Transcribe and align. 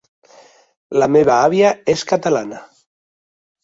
La 1.03 1.09
meva 1.17 1.37
àvia 1.43 1.71
és 1.97 2.09
catalana. 2.15 2.67